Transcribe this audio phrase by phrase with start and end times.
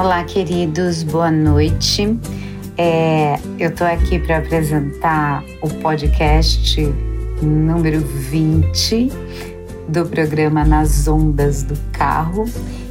[0.00, 2.18] Olá, queridos, boa noite.
[2.78, 6.80] É, eu estou aqui para apresentar o podcast
[7.42, 9.12] número 20
[9.88, 12.46] do programa Nas Ondas do Carro.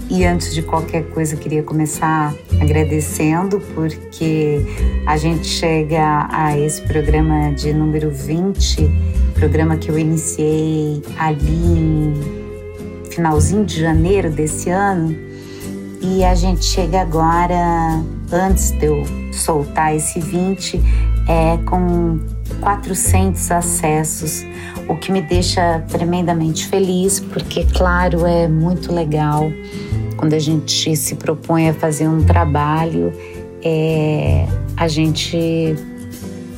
[0.07, 4.63] E antes de qualquer coisa, queria começar agradecendo, porque
[5.07, 8.87] a gente chega a esse programa de número 20,
[9.33, 12.13] programa que eu iniciei ali em
[13.09, 15.28] finalzinho de janeiro desse ano.
[16.01, 19.03] E a gente chega agora, antes de eu
[19.33, 20.81] soltar esse 20,
[21.27, 22.19] é com
[22.61, 24.45] 400 acessos,
[24.87, 29.51] o que me deixa tremendamente feliz, porque, claro, é muito legal
[30.15, 33.13] quando a gente se propõe a fazer um trabalho,
[33.63, 35.75] é, a gente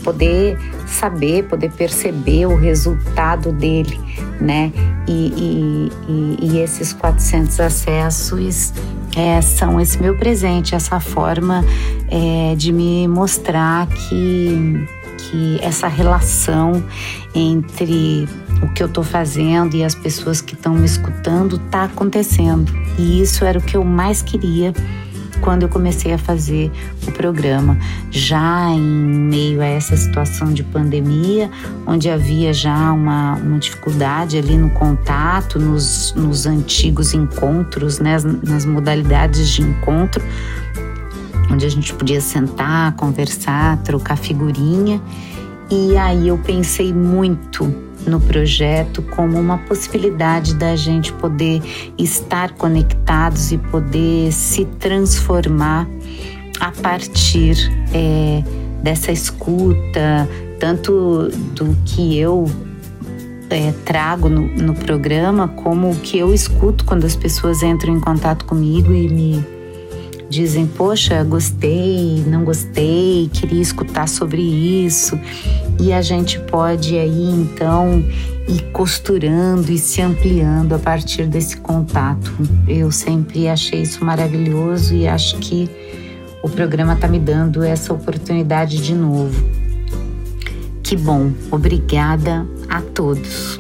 [0.03, 3.99] poder saber, poder perceber o resultado dele,
[4.41, 4.73] né?
[5.07, 8.73] E, e, e, e esses 400 acessos
[9.15, 11.63] é, são esse meu presente, essa forma
[12.09, 16.83] é, de me mostrar que, que essa relação
[17.35, 18.27] entre
[18.61, 22.71] o que eu estou fazendo e as pessoas que estão me escutando está acontecendo.
[22.97, 24.73] E isso era o que eu mais queria
[25.41, 26.71] quando eu comecei a fazer
[27.07, 27.77] o programa,
[28.09, 31.49] já em meio a essa situação de pandemia,
[31.85, 38.65] onde havia já uma, uma dificuldade ali no contato, nos, nos antigos encontros, né, nas
[38.65, 40.23] modalidades de encontro,
[41.51, 45.01] onde a gente podia sentar, conversar, trocar figurinha.
[45.69, 51.61] E aí eu pensei muito no projeto como uma possibilidade da gente poder
[51.97, 55.87] estar conectados e poder se transformar
[56.59, 57.55] a partir
[57.93, 58.43] é,
[58.83, 60.27] dessa escuta,
[60.59, 62.45] tanto do que eu
[63.49, 67.99] é, trago no, no programa, como o que eu escuto quando as pessoas entram em
[67.99, 69.45] contato comigo e me
[70.29, 75.19] dizem: Poxa, gostei, não gostei, queria escutar sobre isso.
[75.81, 78.05] E a gente pode aí então
[78.47, 82.31] ir costurando e se ampliando a partir desse contato.
[82.67, 85.67] Eu sempre achei isso maravilhoso e acho que
[86.43, 89.43] o programa está me dando essa oportunidade de novo.
[90.83, 93.59] Que bom, obrigada a todos.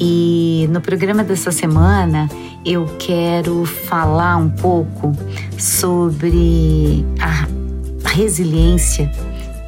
[0.00, 2.30] E no programa dessa semana
[2.64, 5.12] eu quero falar um pouco
[5.58, 7.46] sobre a
[8.08, 9.12] resiliência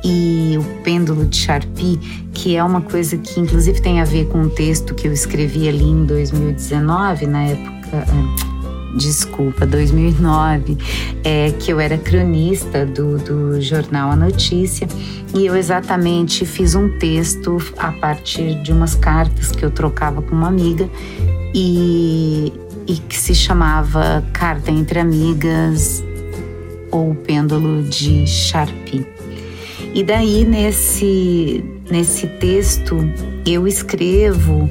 [0.04, 1.98] e o pêndulo de Sharpie,
[2.32, 5.68] que é uma coisa que inclusive tem a ver com um texto que eu escrevi
[5.68, 10.78] ali em 2019, na época, ah, desculpa, 2009,
[11.24, 14.86] é, que eu era cronista do, do jornal A Notícia
[15.34, 20.34] e eu exatamente fiz um texto a partir de umas cartas que eu trocava com
[20.34, 20.88] uma amiga
[21.54, 22.52] e
[22.88, 26.02] e que se chamava Carta entre Amigas
[26.90, 29.06] ou Pêndulo de Sharpie.
[29.94, 32.96] E daí nesse, nesse texto
[33.46, 34.68] eu escrevo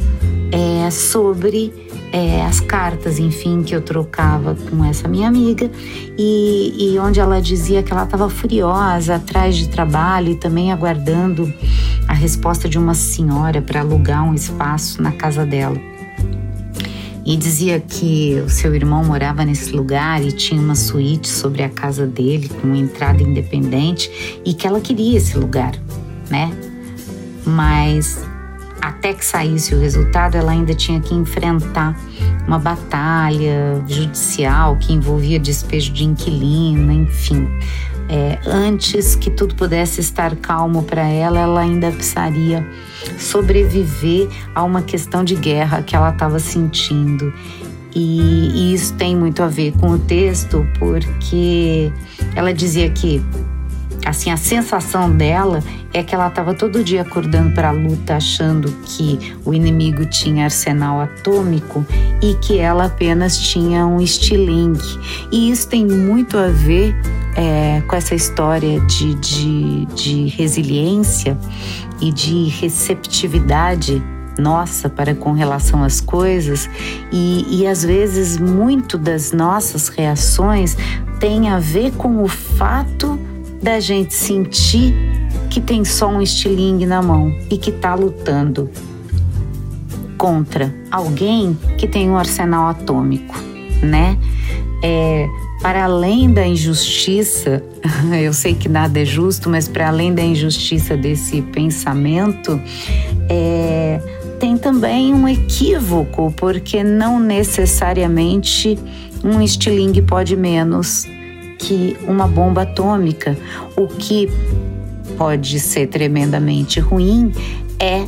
[0.51, 1.73] é, sobre
[2.11, 5.69] é, as cartas, enfim, que eu trocava com essa minha amiga.
[6.17, 11.51] E, e onde ela dizia que ela estava furiosa atrás de trabalho e também aguardando
[12.07, 15.96] a resposta de uma senhora para alugar um espaço na casa dela
[17.27, 21.67] e dizia que o seu irmão morava nesse lugar e tinha uma suíte sobre a
[21.67, 25.73] casa dele com entrada independente e que ela queria esse lugar,
[26.29, 26.49] né?
[27.45, 28.25] Mas
[28.81, 31.99] até que saísse o resultado, ela ainda tinha que enfrentar
[32.47, 37.45] uma batalha judicial que envolvia despejo de inquilino, enfim.
[38.07, 42.65] É, antes que tudo pudesse estar calmo para ela, ela ainda precisaria
[43.17, 47.33] sobreviver a uma questão de guerra que ela estava sentindo.
[47.95, 51.91] E, e isso tem muito a ver com o texto, porque
[52.35, 53.21] ela dizia que
[54.05, 55.63] assim a sensação dela
[55.93, 60.45] é que ela estava todo dia acordando para a luta achando que o inimigo tinha
[60.45, 61.85] arsenal atômico
[62.21, 64.99] e que ela apenas tinha um estilingue
[65.31, 66.95] e isso tem muito a ver
[67.37, 71.37] é, com essa história de, de, de resiliência
[72.01, 74.03] e de receptividade
[74.39, 76.69] nossa para com relação às coisas
[77.11, 80.75] e, e às vezes muito das nossas reações
[81.19, 83.19] tem a ver com o fato
[83.61, 84.93] da gente sentir
[85.49, 88.69] que tem só um estilingue na mão e que está lutando
[90.17, 93.35] contra alguém que tem um arsenal atômico,
[93.81, 94.17] né?
[95.67, 97.61] Para além da injustiça,
[98.23, 102.57] eu sei que nada é justo, mas para além da injustiça desse pensamento,
[103.29, 103.99] é,
[104.39, 108.79] tem também um equívoco, porque não necessariamente
[109.21, 111.05] um estilingue pode menos
[111.59, 113.37] que uma bomba atômica.
[113.75, 114.29] O que
[115.17, 117.33] pode ser tremendamente ruim
[117.77, 118.05] é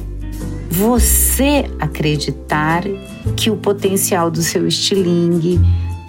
[0.72, 2.84] você acreditar
[3.36, 5.60] que o potencial do seu estilingue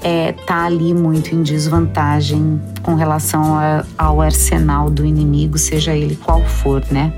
[0.02, 6.17] é, tá ali muito em desvantagem com relação a, ao arsenal do inimigo, seja ele
[6.17, 7.12] qual for, né?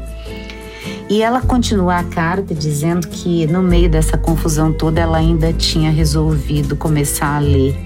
[1.09, 5.91] E ela continua a carta dizendo que no meio dessa confusão toda ela ainda tinha
[5.91, 7.77] resolvido começar a ler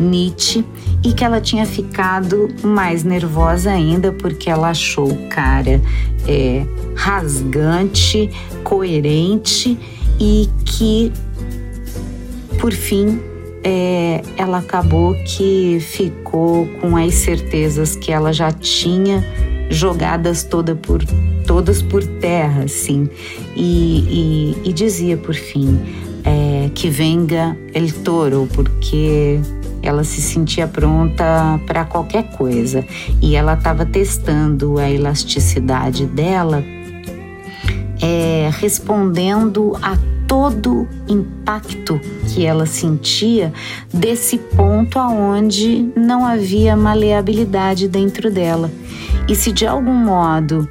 [0.00, 0.64] Nietzsche
[1.04, 5.80] e que ela tinha ficado mais nervosa ainda porque ela achou o cara
[6.26, 8.30] é, rasgante,
[8.64, 9.78] coerente
[10.18, 11.12] e que,
[12.58, 13.20] por fim,
[13.64, 19.24] é, ela acabou que ficou com as certezas que ela já tinha
[19.70, 21.02] jogadas toda por,
[21.46, 23.08] todas por terra, assim,
[23.54, 25.78] e, e, e dizia por fim
[26.24, 29.40] é, que venga el toro, porque
[29.82, 32.84] ela se sentia pronta para qualquer coisa.
[33.22, 36.62] E ela estava testando a elasticidade dela,
[38.00, 39.96] é, respondendo a
[40.28, 43.52] todo impacto que ela sentia
[43.92, 48.70] desse ponto aonde não havia maleabilidade dentro dela.
[49.26, 50.68] E se de algum modo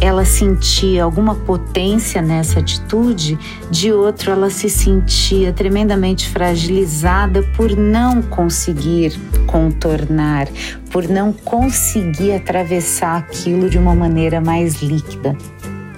[0.00, 3.38] ela sentia alguma potência nessa atitude,
[3.70, 9.12] de outro ela se sentia tremendamente fragilizada por não conseguir
[9.46, 10.48] contornar,
[10.90, 15.36] por não conseguir atravessar aquilo de uma maneira mais líquida,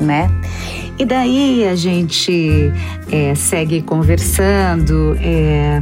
[0.02, 0.30] né?
[0.98, 2.72] E daí a gente
[3.10, 5.16] é, segue conversando.
[5.20, 5.80] É,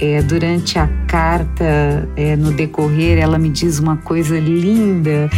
[0.00, 5.30] é, durante a carta, é, no decorrer, ela me diz uma coisa linda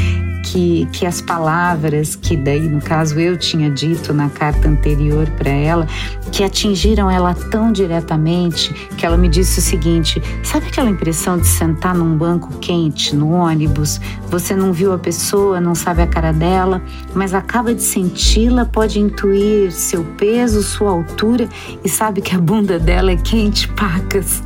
[0.44, 5.50] que, que as palavras que daí, no caso, eu tinha dito na carta anterior para
[5.50, 5.86] ela,
[6.30, 11.46] que atingiram ela tão diretamente que ela me disse o seguinte: sabe aquela impressão de
[11.46, 14.00] sentar num banco quente no ônibus?
[14.28, 16.82] Você não viu a pessoa, não sabe a cara dela,
[17.14, 21.48] mas acaba de senti-la, pode intuir seu peso, sua altura
[21.82, 24.42] e sabe que a bunda dela é quente, pacas.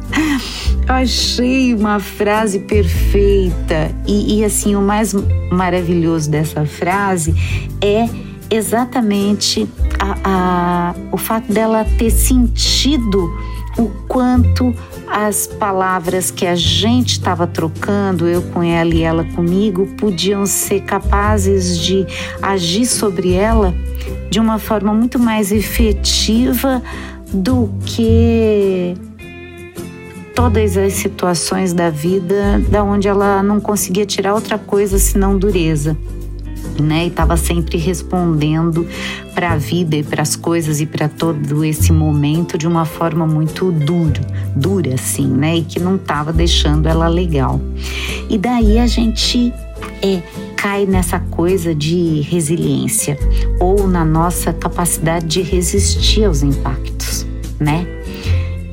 [0.86, 5.14] Eu achei uma frase perfeita e, e assim, o mais
[5.50, 5.88] maravilhoso
[6.26, 7.35] dessa frase
[7.81, 8.08] é
[8.50, 9.69] exatamente
[9.99, 13.31] a, a, o fato dela ter sentido
[13.79, 14.75] o quanto
[15.06, 20.82] as palavras que a gente estava trocando, eu com ela e ela comigo, podiam ser
[20.82, 22.06] capazes de
[22.43, 23.75] agir sobre ela
[24.31, 26.82] de uma forma muito mais efetiva
[27.32, 28.96] do que
[30.38, 35.99] todas as situações da vida da onde ela não conseguia tirar outra coisa senão dureza.
[36.81, 38.87] Né, e estava sempre respondendo
[39.35, 43.26] para a vida e para as coisas e para todo esse momento de uma forma
[43.26, 44.20] muito duro,
[44.55, 47.61] dura assim, né, e que não estava deixando ela legal.
[48.31, 49.52] E daí a gente
[50.00, 50.23] é,
[50.56, 53.19] cai nessa coisa de resiliência
[53.58, 57.26] ou na nossa capacidade de resistir aos impactos,
[57.58, 57.97] né?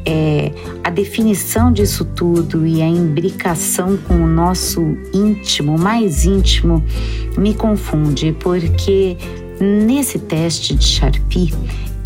[0.06, 0.52] É,
[0.84, 6.84] a definição disso tudo e a imbricação com o nosso íntimo, mais íntimo,
[7.38, 9.18] me confunde, porque
[9.60, 11.54] nesse teste de Sharpie,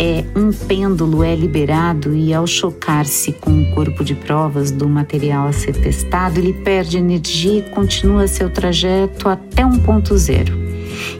[0.01, 5.47] é, um pêndulo é liberado e, ao chocar-se com o corpo de provas do material
[5.47, 10.58] a ser testado, ele perde energia e continua seu trajeto até um ponto zero.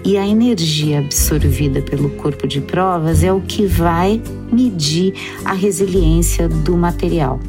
[0.04, 5.14] E a energia absorvida pelo corpo de provas é o que vai medir
[5.44, 7.40] a resiliência do material.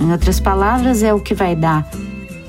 [0.00, 1.88] Em outras palavras, é o que vai dar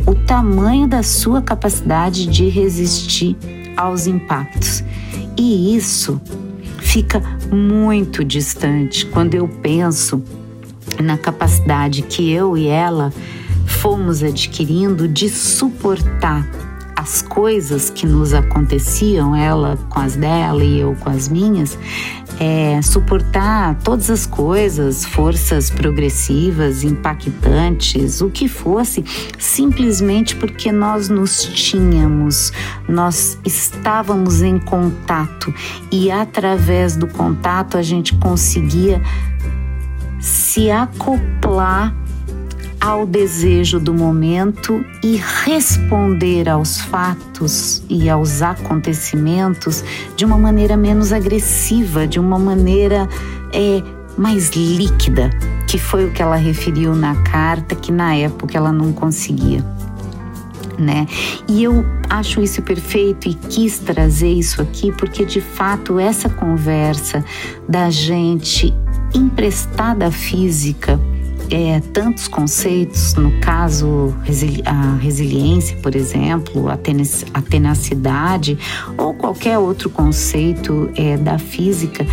[0.05, 3.35] o tamanho da sua capacidade de resistir
[3.75, 4.83] aos impactos.
[5.37, 6.21] E isso
[6.79, 7.21] fica
[7.51, 10.23] muito distante quando eu penso
[11.01, 13.11] na capacidade que eu e ela
[13.65, 16.47] fomos adquirindo de suportar
[17.05, 21.77] as coisas que nos aconteciam, ela com as dela e eu com as minhas,
[22.39, 29.05] é, suportar todas as coisas, forças progressivas, impactantes, o que fosse,
[29.37, 32.51] simplesmente porque nós nos tínhamos,
[32.89, 35.53] nós estávamos em contato
[35.91, 38.99] e através do contato a gente conseguia
[40.19, 41.95] se acoplar
[42.85, 49.83] ao desejo do momento e responder aos fatos e aos acontecimentos
[50.15, 53.09] de uma maneira menos agressiva, de uma maneira
[53.51, 53.81] é,
[54.15, 55.31] mais líquida,
[55.67, 59.65] que foi o que ela referiu na carta, que na época ela não conseguia.
[60.77, 61.07] Né?
[61.47, 67.25] E eu acho isso perfeito e quis trazer isso aqui porque de fato essa conversa
[67.67, 68.71] da gente
[69.11, 70.99] emprestada física
[71.49, 74.13] é, tantos conceitos, no caso
[74.65, 78.57] a resiliência, por exemplo, a tenacidade
[78.97, 82.05] ou qualquer outro conceito é, da física,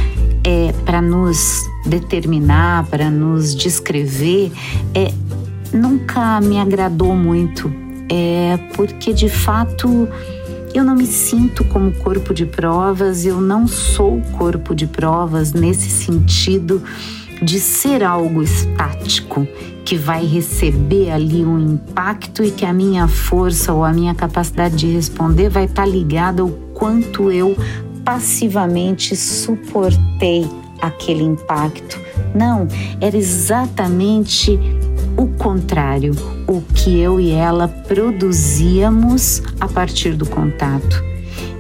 [0.45, 4.53] é, para nos determinar, para nos descrever,
[4.95, 5.13] é,
[5.73, 7.73] nunca me agradou muito,
[8.09, 10.09] é, porque de fato
[10.75, 15.91] eu não me sinto como corpo de provas, eu não sou corpo de provas nesse
[15.91, 16.83] sentido
[17.43, 19.47] de ser algo estático
[19.85, 24.77] que vai receber ali um impacto e que a minha força ou a minha capacidade
[24.77, 27.57] de responder vai estar tá ligada ao quanto eu
[28.05, 30.49] passivamente suportei
[30.81, 32.01] aquele impacto.
[32.35, 32.67] Não,
[33.01, 34.59] era exatamente
[35.17, 36.15] o contrário,
[36.49, 41.12] o que eu e ela produzíamos a partir do contato.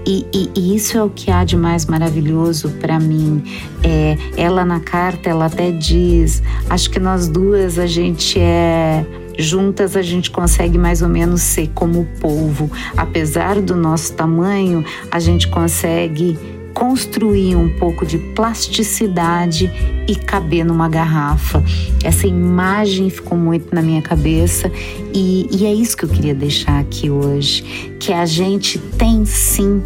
[0.07, 3.43] E, e, e, isso é o que há de mais maravilhoso para mim.
[3.83, 9.05] É, ela na carta, ela até diz: acho que nós duas a gente é
[9.39, 12.71] juntas a gente consegue mais ou menos ser como o polvo.
[12.97, 16.39] Apesar do nosso tamanho, a gente consegue
[16.83, 19.71] construir um pouco de plasticidade
[20.09, 21.62] e caber numa garrafa.
[22.03, 24.69] Essa imagem ficou muito na minha cabeça
[25.15, 27.62] e, e é isso que eu queria deixar aqui hoje,
[28.01, 29.81] que a gente tem sim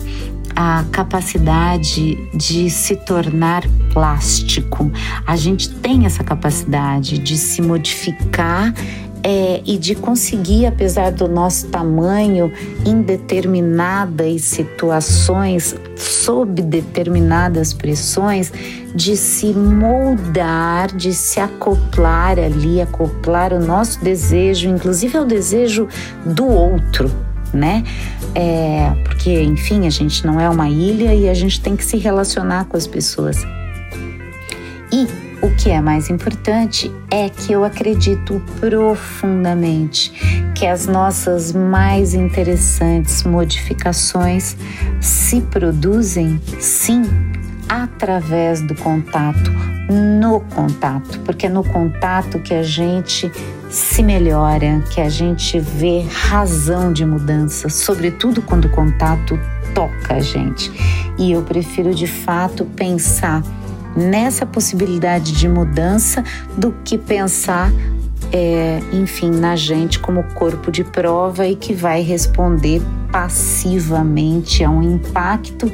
[0.57, 3.63] a capacidade de se tornar
[3.93, 4.91] plástico.
[5.27, 8.73] A gente tem essa capacidade de se modificar
[9.29, 12.53] é, e de conseguir, apesar do nosso tamanho,
[12.87, 18.53] em determinadas situações, sob determinadas pressões,
[18.95, 25.89] de se moldar, de se acoplar ali, acoplar o nosso desejo, inclusive ao desejo
[26.25, 27.11] do outro,
[27.53, 27.83] né?
[28.33, 31.97] É, porque, enfim, a gente não é uma ilha e a gente tem que se
[31.97, 33.45] relacionar com as pessoas.
[34.93, 40.13] E o que é mais importante é que eu acredito profundamente
[40.57, 44.57] que as nossas mais interessantes modificações
[45.01, 47.03] se produzem, sim,
[47.69, 49.53] através do contato,
[49.89, 53.31] no contato, porque é no contato que a gente
[53.71, 59.39] se melhora, que a gente vê razão de mudança, sobretudo quando o contato
[59.73, 60.73] toca a gente.
[61.17, 63.43] E eu prefiro de fato pensar
[63.97, 66.23] nessa possibilidade de mudança
[66.57, 67.73] do que pensar,
[68.33, 74.83] é, enfim, na gente como corpo de prova e que vai responder passivamente a um
[74.83, 75.73] impacto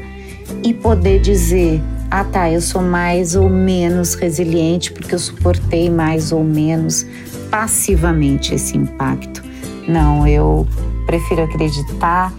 [0.62, 6.31] e poder dizer: ah, tá, eu sou mais ou menos resiliente porque eu suportei mais
[6.31, 7.07] ou menos
[7.50, 9.43] passivamente esse impacto.
[9.88, 10.67] Não, eu
[11.07, 12.33] prefiro acreditar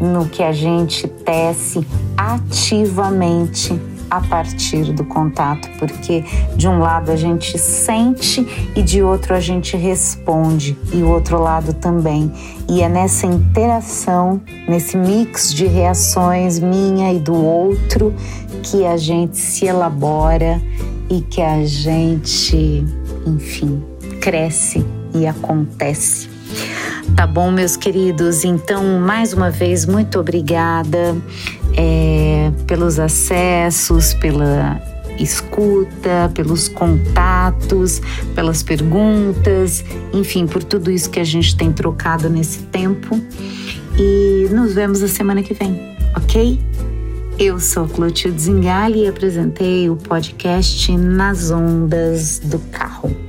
[0.00, 3.78] no que a gente tece ativamente
[4.10, 6.24] a partir do contato, porque
[6.56, 11.40] de um lado a gente sente e de outro a gente responde, e o outro
[11.40, 12.32] lado também.
[12.68, 18.14] E é nessa interação, nesse mix de reações minha e do outro,
[18.62, 20.60] que a gente se elabora
[21.10, 22.84] e que a gente,
[23.26, 23.82] enfim,
[24.20, 24.84] cresce
[25.14, 26.28] e acontece.
[27.16, 28.44] Tá bom, meus queridos?
[28.44, 31.16] Então, mais uma vez, muito obrigada
[31.78, 34.82] é, pelos acessos, pela
[35.16, 38.02] escuta, pelos contatos,
[38.34, 43.20] pelas perguntas, enfim, por tudo isso que a gente tem trocado nesse tempo.
[43.96, 46.60] E nos vemos a semana que vem, ok?
[47.38, 53.27] Eu sou Clotilde Zingali e apresentei o podcast Nas Ondas do Carro.